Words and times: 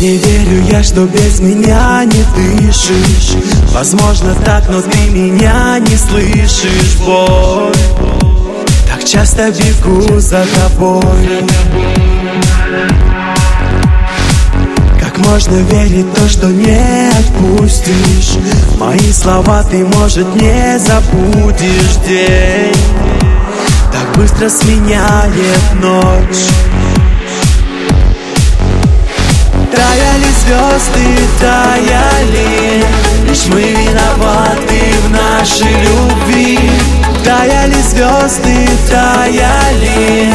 Не 0.00 0.16
верю 0.16 0.64
я, 0.70 0.82
что 0.82 1.04
без 1.04 1.40
меня 1.40 2.02
не 2.06 2.24
дышишь. 2.34 3.36
Возможно 3.74 4.34
так, 4.46 4.66
но 4.70 4.80
ты 4.80 4.98
меня 5.10 5.78
не 5.78 5.94
слышишь, 5.94 6.96
боль 7.04 7.74
Так 8.88 9.04
часто 9.04 9.50
бегу 9.50 10.18
за 10.18 10.46
тобой. 10.54 11.44
Как 14.98 15.18
можно 15.18 15.56
верить 15.56 16.10
то, 16.14 16.26
что 16.30 16.46
не 16.46 17.10
отпустишь? 17.10 18.38
Мои 18.78 19.12
слова 19.12 19.62
ты, 19.64 19.84
может, 19.84 20.34
не 20.34 20.78
забудешь 20.78 21.96
день. 22.08 22.74
Так 23.92 24.16
быстро 24.16 24.48
сменяет 24.48 25.74
ночь 25.78 26.48
звезды, 30.50 31.06
таяли 31.38 32.84
Лишь 33.28 33.46
мы 33.46 33.62
виноваты 33.62 34.80
в 35.04 35.10
нашей 35.10 35.72
любви. 35.82 36.58
Таяли 37.24 37.80
звезды, 37.82 38.68
таяли 38.88 40.32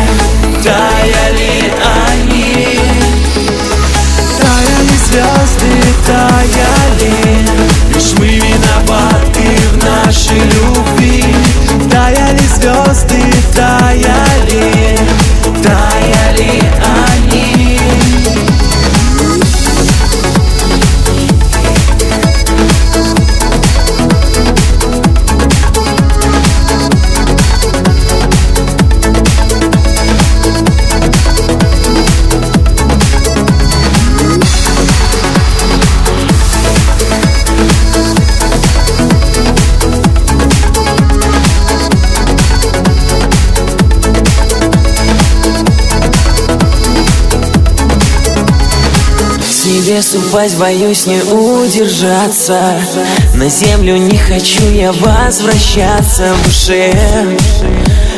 Таяли 0.63 1.73
они. 2.07 2.79
Таяли 4.39 4.97
звезды, 5.05 5.71
таяли 6.07 6.54
упасть 50.27 50.57
боюсь 50.57 51.05
не 51.05 51.21
удержаться. 51.21 52.59
На 53.35 53.49
землю 53.49 53.97
не 53.97 54.17
хочу 54.17 54.69
я 54.71 54.91
возвращаться 54.91 56.33
в 56.33 56.43
душе. 56.43 56.93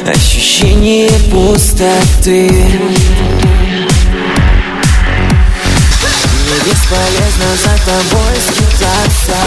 Ощущение 0.08 1.10
пустоты. 1.32 2.50
Не 6.48 6.58
бесполезно 6.66 7.50
за 7.64 7.74
тобой 7.86 8.36
скитаться. 8.48 9.38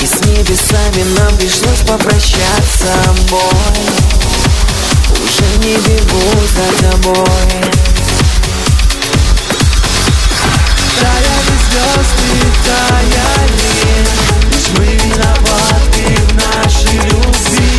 И 0.00 0.06
с 0.06 0.20
небесами 0.26 1.02
нам 1.18 1.36
пришлось 1.36 1.80
попрощаться 1.86 2.92
Бой, 3.30 3.40
уже 5.24 5.46
не 5.66 5.76
бегу 5.76 6.30
за 6.54 6.66
тобой. 6.90 7.24
Таяли 11.00 11.43
звезды, 11.74 12.52
таяли 12.64 14.06
Лишь 14.50 14.70
мы 14.78 14.86
виноваты 14.96 16.04
в 16.22 16.34
нашей 16.34 16.98
любви 17.10 17.74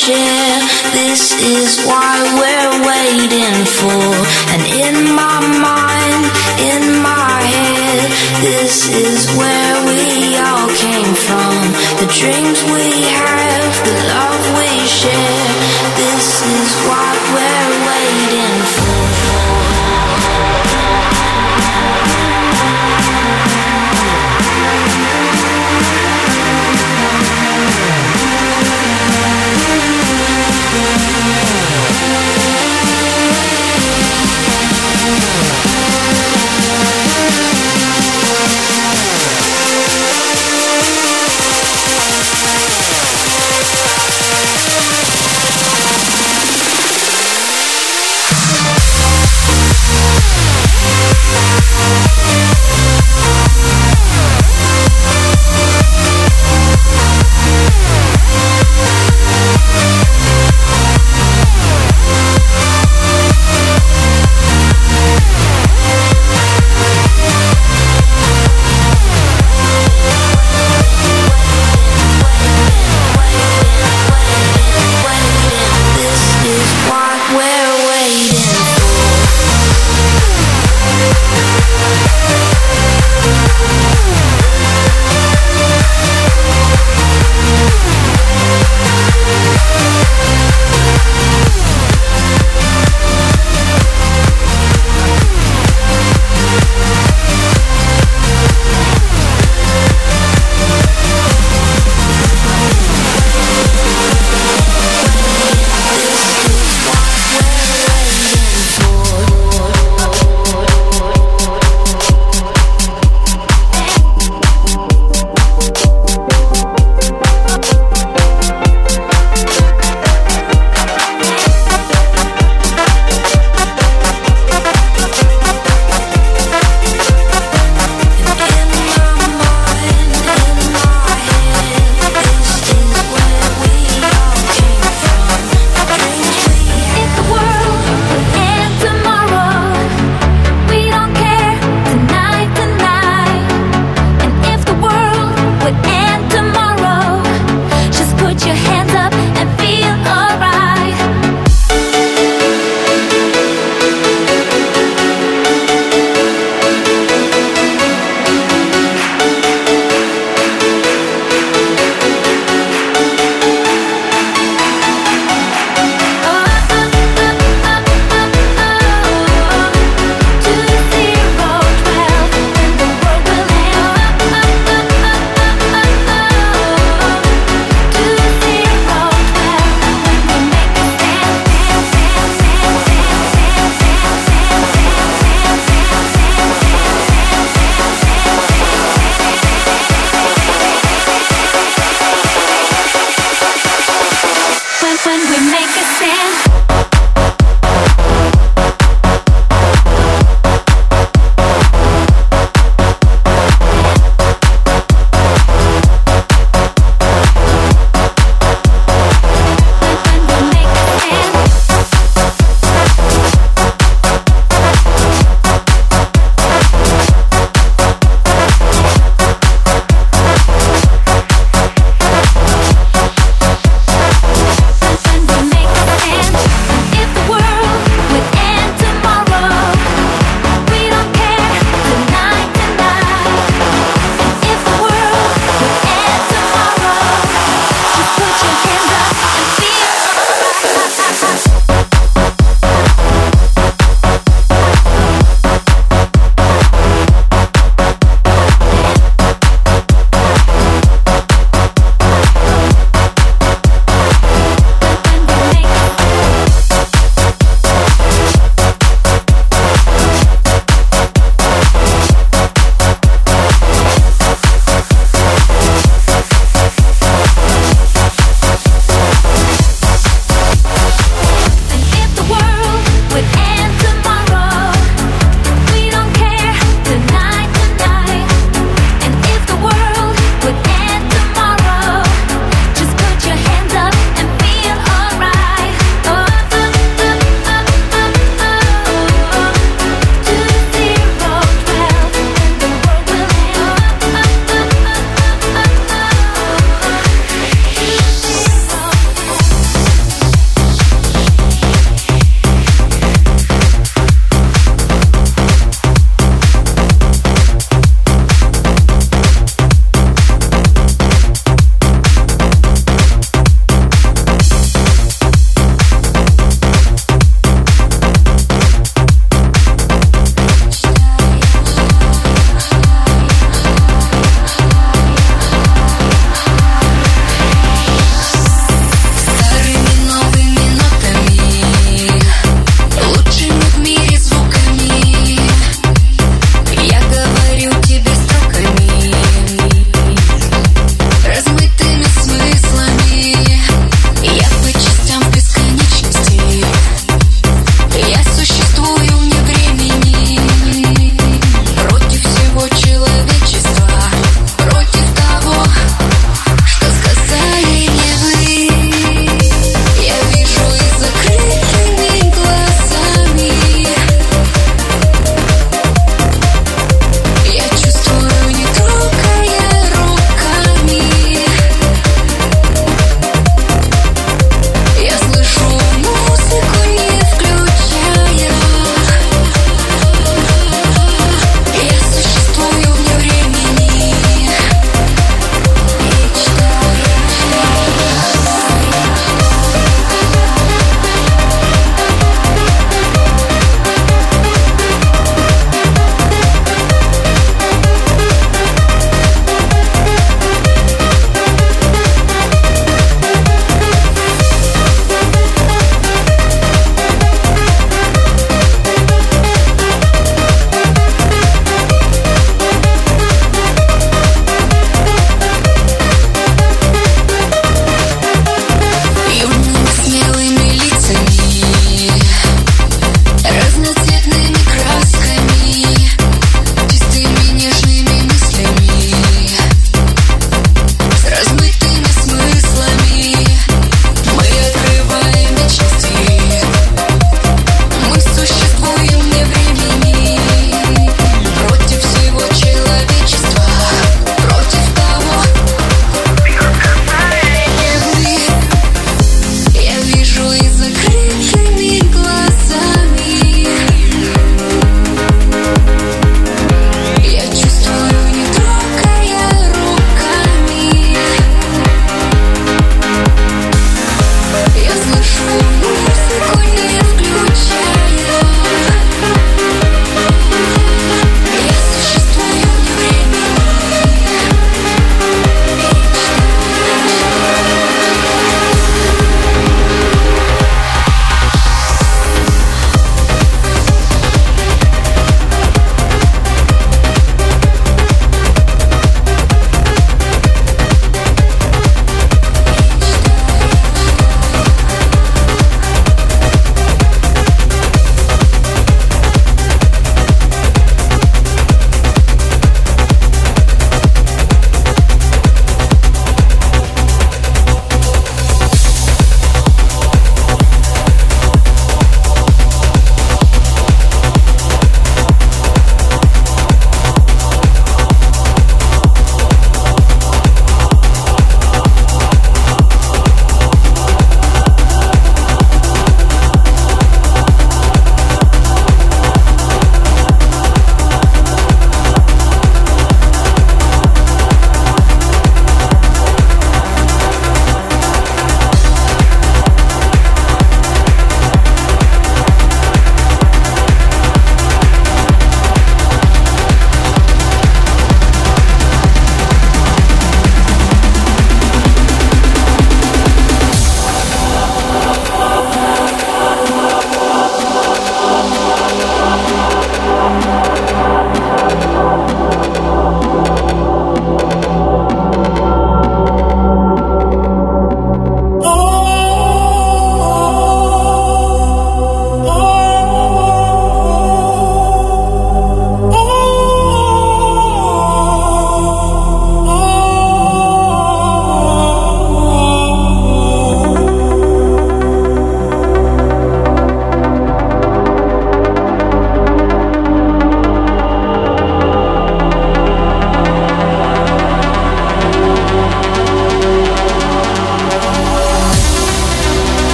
share. 0.00 0.60
This 0.96 1.36
is 1.36 1.84
why 1.84 2.16
we're 2.40 2.76
waiting 2.88 3.60
for. 3.68 4.08
And 4.52 4.62
in 4.80 4.96
my 5.12 5.40
mind, 5.60 6.24
in 6.72 7.02
my 7.02 7.36
head, 7.44 8.08
this 8.40 8.88
is 8.88 9.28
where 9.36 9.76
we 9.92 10.38
all 10.40 10.68
came 10.84 11.14
from. 11.26 11.54
The 12.00 12.08
dreams 12.18 12.64
we 12.72 12.88
have, 13.12 13.72
the 13.84 13.96
love 14.14 14.42
we 14.58 14.70
share. 14.88 15.39